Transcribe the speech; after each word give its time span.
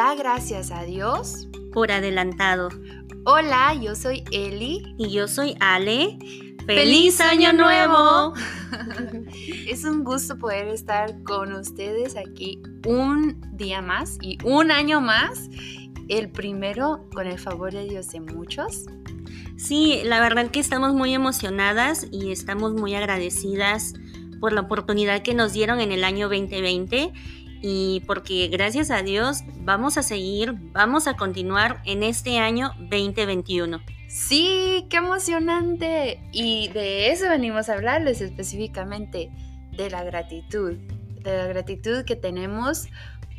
da 0.00 0.14
gracias 0.14 0.70
a 0.70 0.84
Dios 0.84 1.46
por 1.74 1.92
adelantado. 1.92 2.70
Hola, 3.26 3.74
yo 3.74 3.94
soy 3.94 4.24
Eli. 4.32 4.94
Y 4.96 5.10
yo 5.10 5.28
soy 5.28 5.56
Ale. 5.60 6.16
¡Feliz, 6.64 7.20
Año 7.20 7.52
Nuevo! 7.52 8.32
es 9.68 9.84
un 9.84 10.02
gusto 10.02 10.38
poder 10.38 10.68
estar 10.68 11.22
con 11.24 11.52
ustedes 11.52 12.16
aquí 12.16 12.62
un 12.86 13.42
día 13.52 13.82
más 13.82 14.16
y 14.22 14.38
un 14.42 14.70
año 14.70 15.02
más. 15.02 15.50
El 16.08 16.30
primero, 16.30 17.06
con 17.12 17.26
el 17.26 17.38
favor 17.38 17.70
de 17.70 17.84
Dios 17.84 18.08
de 18.08 18.20
muchos. 18.20 18.86
Sí, 19.58 20.00
la 20.02 20.18
verdad 20.20 20.50
que 20.50 20.60
estamos 20.60 20.94
muy 20.94 21.12
emocionadas 21.12 22.06
y 22.10 22.32
estamos 22.32 22.72
muy 22.72 22.94
agradecidas 22.94 23.92
por 24.40 24.54
la 24.54 24.62
oportunidad 24.62 25.20
que 25.20 25.34
nos 25.34 25.52
dieron 25.52 25.78
en 25.78 25.92
el 25.92 26.04
año 26.04 26.30
2020 26.30 27.12
y 27.62 28.02
porque 28.06 28.48
gracias 28.48 28.90
a 28.90 29.02
Dios 29.02 29.42
vamos 29.58 29.98
a 29.98 30.02
seguir, 30.02 30.54
vamos 30.72 31.06
a 31.06 31.14
continuar 31.14 31.82
en 31.84 32.02
este 32.02 32.38
año 32.38 32.72
2021. 32.78 33.80
Sí, 34.08 34.86
qué 34.90 34.96
emocionante. 34.96 36.20
Y 36.32 36.68
de 36.68 37.12
eso 37.12 37.28
venimos 37.28 37.68
a 37.68 37.74
hablarles 37.74 38.20
específicamente, 38.20 39.30
de 39.70 39.88
la 39.88 40.02
gratitud, 40.02 40.74
de 41.22 41.36
la 41.36 41.46
gratitud 41.46 42.04
que 42.04 42.16
tenemos 42.16 42.88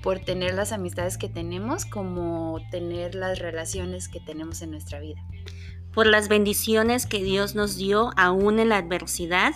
por 0.01 0.19
tener 0.19 0.53
las 0.55 0.71
amistades 0.71 1.17
que 1.17 1.29
tenemos, 1.29 1.85
como 1.85 2.59
tener 2.71 3.15
las 3.15 3.39
relaciones 3.39 4.07
que 4.07 4.19
tenemos 4.19 4.61
en 4.61 4.71
nuestra 4.71 4.99
vida. 4.99 5.21
Por 5.93 6.07
las 6.07 6.29
bendiciones 6.29 7.05
que 7.05 7.21
Dios 7.23 7.53
nos 7.53 7.75
dio 7.75 8.11
aún 8.15 8.59
en 8.59 8.69
la 8.69 8.77
adversidad 8.77 9.53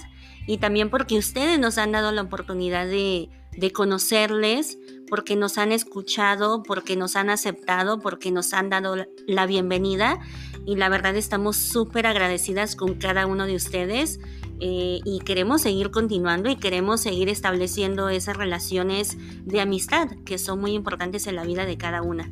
y 0.47 0.57
también 0.57 0.89
porque 0.89 1.17
ustedes 1.17 1.59
nos 1.59 1.77
han 1.77 1.93
dado 1.93 2.11
la 2.11 2.23
oportunidad 2.23 2.85
de 2.85 3.29
de 3.57 3.71
conocerles, 3.71 4.77
porque 5.07 5.35
nos 5.35 5.57
han 5.57 5.71
escuchado, 5.71 6.63
porque 6.63 6.95
nos 6.95 7.15
han 7.15 7.29
aceptado, 7.29 7.99
porque 7.99 8.31
nos 8.31 8.53
han 8.53 8.69
dado 8.69 8.95
la 9.27 9.45
bienvenida 9.45 10.19
y 10.65 10.75
la 10.75 10.89
verdad 10.89 11.15
estamos 11.15 11.57
súper 11.57 12.07
agradecidas 12.07 12.75
con 12.75 12.95
cada 12.95 13.27
uno 13.27 13.45
de 13.45 13.55
ustedes 13.55 14.19
eh, 14.59 14.99
y 15.03 15.19
queremos 15.19 15.61
seguir 15.61 15.91
continuando 15.91 16.49
y 16.49 16.55
queremos 16.55 17.01
seguir 17.01 17.29
estableciendo 17.29 18.09
esas 18.09 18.37
relaciones 18.37 19.17
de 19.45 19.61
amistad 19.61 20.09
que 20.25 20.37
son 20.37 20.59
muy 20.59 20.71
importantes 20.71 21.27
en 21.27 21.35
la 21.35 21.43
vida 21.43 21.65
de 21.65 21.77
cada 21.77 22.01
una. 22.01 22.31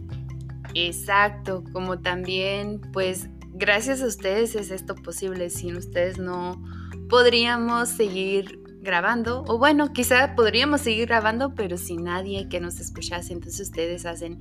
Exacto, 0.73 1.64
como 1.73 2.00
también 2.00 2.81
pues 2.92 3.30
gracias 3.53 4.02
a 4.02 4.08
ustedes 4.08 4.55
es 4.55 4.72
esto 4.72 4.95
posible, 4.95 5.50
sin 5.50 5.78
ustedes 5.78 6.17
no 6.17 6.64
podríamos 7.09 7.89
seguir 7.89 8.62
grabando, 8.84 9.44
o 9.48 9.58
bueno, 9.58 9.94
quizá 9.94 10.36
podríamos 10.36 10.81
seguir 10.81 11.08
grabando, 11.08 11.56
pero 11.56 11.78
sin 11.78 12.03
nadie 12.03 12.48
que 12.50 12.59
nos 12.59 12.80
escuchase. 12.80 13.34
Entonces 13.34 13.62
ustedes 13.62 14.06
hacen 14.06 14.39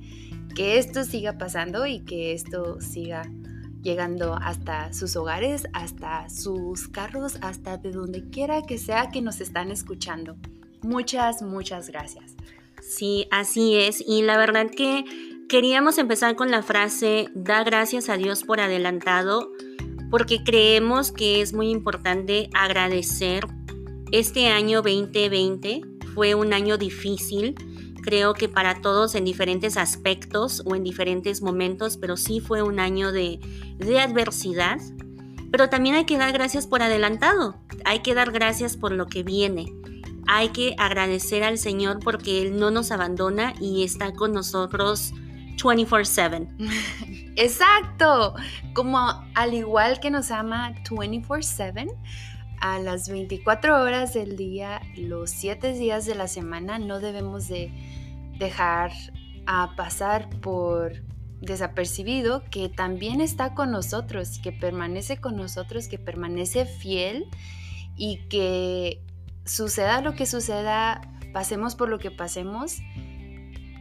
que 0.55 0.77
esto 0.77 1.03
siga 1.03 1.37
pasando 1.37 1.85
y 1.85 2.01
que 2.01 2.33
esto 2.33 2.79
siga 2.79 3.23
llegando 3.81 4.35
hasta 4.35 4.93
sus 4.93 5.15
hogares, 5.15 5.67
hasta 5.73 6.29
sus 6.29 6.87
carros, 6.87 7.37
hasta 7.41 7.77
de 7.77 7.91
donde 7.91 8.29
quiera 8.29 8.61
que 8.61 8.77
sea 8.77 9.09
que 9.09 9.21
nos 9.21 9.41
están 9.41 9.71
escuchando. 9.71 10.37
Muchas, 10.81 11.41
muchas 11.41 11.89
gracias. 11.89 12.35
Sí, 12.81 13.27
así 13.31 13.75
es. 13.75 14.03
Y 14.05 14.21
la 14.21 14.37
verdad 14.37 14.67
que 14.69 15.05
queríamos 15.47 15.97
empezar 15.97 16.35
con 16.35 16.51
la 16.51 16.63
frase, 16.63 17.29
da 17.33 17.63
gracias 17.63 18.09
a 18.09 18.17
Dios 18.17 18.43
por 18.43 18.59
adelantado, 18.59 19.49
porque 20.09 20.43
creemos 20.43 21.11
que 21.11 21.41
es 21.41 21.53
muy 21.53 21.69
importante 21.69 22.49
agradecer 22.53 23.45
este 24.13 24.49
año 24.49 24.83
2020 24.83 25.81
fue 26.13 26.35
un 26.35 26.53
año 26.53 26.77
difícil, 26.77 27.55
creo 28.03 28.35
que 28.35 28.47
para 28.47 28.79
todos 28.79 29.15
en 29.15 29.25
diferentes 29.25 29.75
aspectos 29.75 30.61
o 30.65 30.75
en 30.75 30.83
diferentes 30.83 31.41
momentos, 31.41 31.97
pero 31.97 32.15
sí 32.15 32.39
fue 32.39 32.61
un 32.61 32.79
año 32.79 33.11
de, 33.11 33.39
adversidad. 33.99 34.77
Pero 35.51 35.67
también 35.69 35.95
hay 35.95 36.05
que 36.05 36.19
dar 36.19 36.31
gracias 36.31 36.67
por 36.67 36.83
adelantado, 36.83 37.55
hay 37.85 37.99
que 37.99 38.13
dar 38.13 38.31
gracias 38.31 38.77
por 38.77 38.91
lo 38.91 39.07
que 39.07 39.23
viene. 39.23 39.73
Hay 40.27 40.49
que 40.49 40.75
agradecer 40.77 41.43
al 41.43 41.57
Señor 41.57 41.97
porque 41.99 42.43
Él 42.43 42.59
no 42.59 42.69
nos 42.69 42.91
abandona 42.91 43.55
y 43.59 43.83
está 43.83 44.13
con 44.13 44.31
nosotros 44.31 45.11
24/7. 45.57 47.33
Exacto, 47.35 48.35
como 48.75 48.99
al 49.33 49.55
igual 49.55 49.99
que 49.99 50.11
nos 50.11 50.29
ama 50.29 50.75
24/7, 50.83 51.87
a 52.63 52.79
las 52.79 53.09
24 53.09 53.83
horas 53.83 54.13
del 54.13 54.37
día, 54.37 54.81
los 54.95 55.31
7 55.31 55.73
días 55.73 56.05
de 56.05 56.15
la 56.15 56.29
semana, 56.29 56.79
no 56.79 57.01
debemos 57.01 57.49
de 57.49 57.69
dejar 58.39 58.93
a 59.45 59.75
pasar 59.75 60.29
por 60.39 60.93
desapercibido 61.41 62.41
que 62.49 62.69
también 62.69 63.19
está 63.19 63.53
con 63.53 63.71
nosotros, 63.71 64.39
que 64.41 64.53
permanece 64.53 65.17
con 65.17 65.35
nosotros, 65.35 65.89
que 65.89 65.99
permanece 65.99 66.65
fiel 66.65 67.25
y 67.97 68.29
que 68.29 69.01
suceda 69.43 69.99
lo 69.99 70.13
que 70.13 70.25
suceda, 70.25 71.01
pasemos 71.33 71.75
por 71.75 71.89
lo 71.89 71.99
que 71.99 72.11
pasemos, 72.11 72.77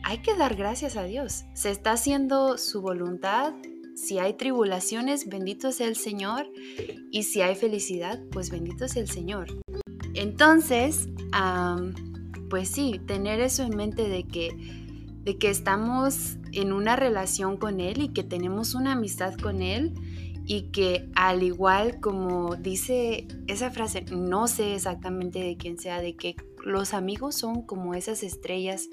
hay 0.02 0.18
que 0.18 0.36
dar 0.36 0.56
gracias 0.56 0.96
a 0.96 1.04
Dios. 1.04 1.44
Se 1.54 1.70
está 1.70 1.92
haciendo 1.92 2.58
su 2.58 2.82
voluntad, 2.82 3.52
si 3.94 4.18
hay 4.18 4.34
tribulaciones, 4.34 5.28
bendito 5.28 5.72
sea 5.72 5.88
el 5.88 5.96
Señor. 5.96 6.50
Y 7.10 7.24
si 7.24 7.42
hay 7.42 7.54
felicidad, 7.54 8.20
pues 8.30 8.50
bendito 8.50 8.88
sea 8.88 9.02
el 9.02 9.10
Señor. 9.10 9.48
Entonces, 10.14 11.08
pues 12.50 12.68
sí, 12.68 13.00
tener 13.06 13.40
eso 13.40 13.62
en 13.62 13.76
mente 13.76 14.08
de 14.08 14.24
que, 14.24 14.50
de 15.24 15.38
que 15.38 15.50
estamos 15.50 16.36
en 16.52 16.72
una 16.72 16.96
relación 16.96 17.56
con 17.56 17.80
Él 17.80 18.02
y 18.02 18.08
que 18.08 18.24
tenemos 18.24 18.74
una 18.74 18.92
amistad 18.92 19.34
con 19.34 19.62
Él 19.62 19.94
y 20.44 20.70
que 20.72 21.08
al 21.14 21.42
igual 21.42 22.00
como 22.00 22.56
dice 22.56 23.26
esa 23.46 23.70
frase, 23.70 24.04
no 24.10 24.48
sé 24.48 24.74
exactamente 24.74 25.38
de 25.38 25.56
quién 25.56 25.78
sea, 25.78 26.00
de 26.00 26.16
que 26.16 26.36
los 26.64 26.94
amigos 26.94 27.36
son 27.36 27.62
como 27.62 27.94
esas 27.94 28.22
estrellas 28.22 28.90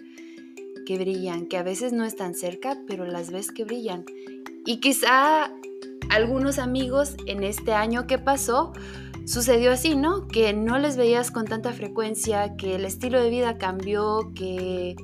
que 0.85 0.97
brillan, 0.97 1.47
que 1.47 1.57
a 1.57 1.63
veces 1.63 1.91
no 1.91 2.05
están 2.05 2.35
cerca, 2.35 2.77
pero 2.87 3.05
las 3.05 3.31
ves 3.31 3.51
que 3.51 3.65
brillan 3.65 4.05
y 4.65 4.79
quizá 4.79 5.51
algunos 6.09 6.59
amigos 6.59 7.15
en 7.27 7.43
este 7.43 7.73
año 7.73 8.07
que 8.07 8.17
pasó 8.17 8.73
sucedió 9.25 9.71
así, 9.71 9.95
¿no? 9.95 10.27
Que 10.27 10.53
no 10.53 10.79
les 10.79 10.97
veías 10.97 11.29
con 11.29 11.45
tanta 11.45 11.71
frecuencia, 11.71 12.55
que 12.57 12.75
el 12.75 12.83
estilo 12.83 13.21
de 13.21 13.29
vida 13.29 13.59
cambió, 13.59 14.31
que 14.33 14.95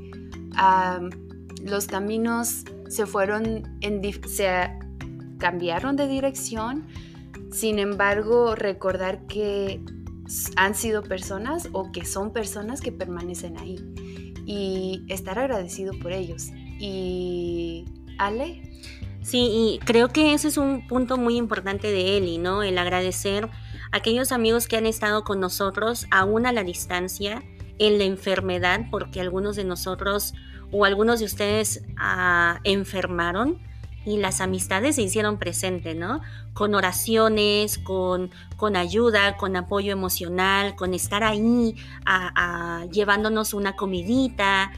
los 1.64 1.88
caminos 1.88 2.64
se 2.88 3.06
fueron 3.06 3.64
se 4.28 4.72
cambiaron 5.38 5.96
de 5.96 6.08
dirección. 6.08 6.88
Sin 7.52 7.78
embargo, 7.78 8.56
recordar 8.56 9.28
que 9.28 9.82
han 10.56 10.74
sido 10.74 11.04
personas 11.04 11.70
o 11.72 11.92
que 11.92 12.04
son 12.04 12.34
personas 12.34 12.82
que 12.82 12.92
permanecen 12.92 13.58
ahí 13.58 13.78
y 14.46 15.04
estar 15.08 15.38
agradecido 15.38 15.94
por 16.02 16.12
ellos. 16.12 16.50
Y 16.80 17.86
Ale, 18.18 18.64
Sí, 19.26 19.50
y 19.52 19.80
creo 19.84 20.10
que 20.10 20.36
ese 20.36 20.50
es 20.50 20.58
un 20.58 20.88
punto 20.88 21.18
muy 21.18 21.36
importante 21.36 21.92
de 21.92 22.16
Eli, 22.16 22.38
¿no? 22.38 22.62
El 22.62 22.78
agradecer 22.78 23.46
a 23.92 23.98
aquellos 23.98 24.32
amigos 24.32 24.68
que 24.68 24.78
han 24.78 24.86
estado 24.86 25.24
con 25.24 25.40
nosotros 25.40 26.06
aún 26.12 26.46
a 26.46 26.52
la 26.52 26.64
distancia, 26.64 27.42
en 27.80 27.98
la 27.98 28.04
enfermedad, 28.04 28.82
porque 28.92 29.20
algunos 29.20 29.56
de 29.56 29.64
nosotros 29.64 30.36
o 30.72 30.86
algunos 30.86 31.22
de 31.22 31.26
ustedes 31.26 31.84
ah, 31.98 32.60
enfermaron 32.64 33.58
y 34.06 34.18
las 34.18 34.42
amistades 34.42 34.98
se 34.98 35.02
hicieron 35.02 35.40
presentes, 35.40 35.96
¿no? 35.96 36.22
Con 36.54 36.76
oraciones, 36.76 37.80
con, 37.80 38.30
con 38.58 38.76
ayuda, 38.76 39.38
con 39.38 39.56
apoyo 39.56 39.92
emocional, 39.92 40.76
con 40.76 40.94
estar 40.94 41.24
ahí 41.24 41.76
llevándonos 42.92 43.56
una 43.56 43.76
comidita, 43.76 44.72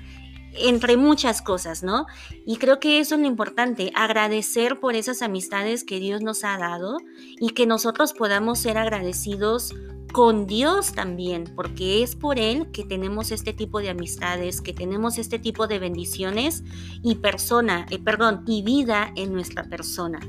entre 0.59 0.97
muchas 0.97 1.41
cosas, 1.41 1.83
¿no? 1.83 2.05
Y 2.45 2.57
creo 2.57 2.79
que 2.79 2.99
eso 2.99 3.15
es 3.15 3.21
lo 3.21 3.27
importante, 3.27 3.91
agradecer 3.95 4.79
por 4.79 4.95
esas 4.95 5.21
amistades 5.21 5.83
que 5.83 5.99
Dios 5.99 6.21
nos 6.21 6.43
ha 6.43 6.57
dado 6.57 6.97
y 7.39 7.49
que 7.49 7.65
nosotros 7.65 8.13
podamos 8.13 8.59
ser 8.59 8.77
agradecidos 8.77 9.73
con 10.11 10.47
Dios 10.47 10.93
también, 10.93 11.45
porque 11.55 12.01
es 12.01 12.15
por 12.15 12.39
Él 12.39 12.71
que 12.71 12.83
tenemos 12.83 13.31
este 13.31 13.53
tipo 13.53 13.79
de 13.79 13.89
amistades, 13.89 14.61
que 14.61 14.73
tenemos 14.73 15.17
este 15.17 15.37
tipo 15.37 15.67
de 15.67 15.79
bendiciones 15.79 16.63
y 17.03 17.15
persona, 17.15 17.85
eh, 17.89 17.99
perdón, 17.99 18.43
y 18.47 18.63
vida 18.63 19.11
en 19.15 19.33
nuestra 19.33 19.63
persona. 19.65 20.19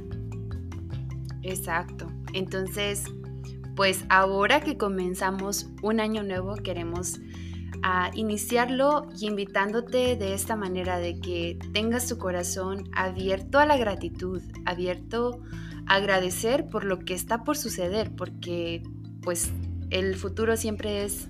Exacto. 1.42 2.10
Entonces, 2.32 3.04
pues 3.76 4.04
ahora 4.08 4.60
que 4.60 4.76
comenzamos 4.76 5.68
un 5.82 6.00
año 6.00 6.22
nuevo, 6.22 6.56
queremos 6.56 7.20
a 7.82 8.10
iniciarlo 8.14 9.08
y 9.18 9.26
invitándote 9.26 10.16
de 10.16 10.34
esta 10.34 10.56
manera 10.56 10.98
de 10.98 11.20
que 11.20 11.58
tengas 11.72 12.08
tu 12.08 12.18
corazón 12.18 12.88
abierto 12.92 13.58
a 13.58 13.66
la 13.66 13.76
gratitud, 13.76 14.42
abierto 14.64 15.40
a 15.86 15.96
agradecer 15.96 16.68
por 16.68 16.84
lo 16.84 16.98
que 16.98 17.14
está 17.14 17.44
por 17.44 17.56
suceder, 17.56 18.14
porque 18.14 18.82
pues 19.22 19.50
el 19.90 20.16
futuro 20.16 20.56
siempre 20.56 21.04
es 21.04 21.28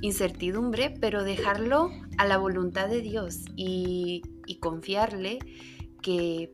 incertidumbre, 0.00 0.94
pero 1.00 1.24
dejarlo 1.24 1.90
a 2.16 2.26
la 2.26 2.38
voluntad 2.38 2.88
de 2.88 3.00
Dios 3.00 3.40
y, 3.56 4.22
y 4.46 4.56
confiarle 4.56 5.38
que 6.02 6.52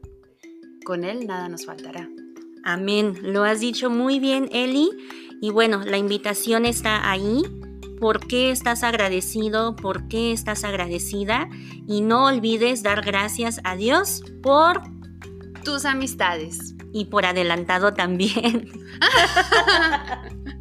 con 0.85 1.05
Él 1.05 1.27
nada 1.27 1.49
nos 1.49 1.67
faltará. 1.67 2.09
Amén. 2.65 3.15
Lo 3.23 3.45
has 3.45 3.61
dicho 3.61 3.91
muy 3.91 4.19
bien, 4.19 4.49
Eli. 4.53 4.89
Y 5.41 5.51
bueno, 5.51 5.83
la 5.85 5.99
invitación 5.99 6.65
está 6.65 7.11
ahí. 7.11 7.43
¿Por 8.05 8.27
qué 8.27 8.51
estás 8.51 8.83
agradecido? 8.83 9.77
¿Por 9.77 10.09
qué 10.09 10.33
estás 10.33 10.63
agradecida? 10.65 11.49
Y 11.89 12.03
no 12.03 12.27
olvides 12.27 12.83
dar 12.83 13.03
gracias 13.03 13.63
a 13.65 13.77
Dios 13.77 14.23
por 14.43 14.83
tus 15.65 15.87
amistades. 15.87 16.75
Y 16.93 17.07
por 17.07 17.25
adelantado 17.25 17.95
también. 17.95 18.71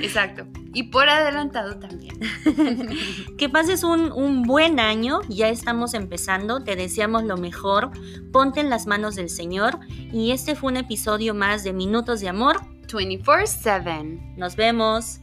Exacto. 0.00 0.48
Y 0.72 0.90
por 0.90 1.08
adelantado 1.08 1.78
también. 1.78 2.18
que 3.38 3.48
pases 3.48 3.84
un, 3.84 4.10
un, 4.10 4.42
buen 4.42 4.80
año. 4.80 5.20
Ya 5.28 5.50
estamos 5.50 5.94
empezando. 5.94 6.64
Te 6.64 6.74
deseamos 6.74 7.22
lo 7.22 7.36
mejor. 7.36 7.92
Ponte 8.32 8.58
en 8.58 8.70
las 8.70 8.88
manos 8.88 9.14
del 9.14 9.30
Señor. 9.30 9.78
Y 9.88 10.32
este 10.32 10.56
fue 10.56 10.72
un 10.72 10.78
episodio 10.78 11.32
más 11.32 11.62
de 11.62 11.72
Minutos 11.72 12.18
de 12.18 12.28
Amor. 12.28 12.56
24-7. 12.88 14.34
Nos 14.36 14.56
vemos. 14.56 15.20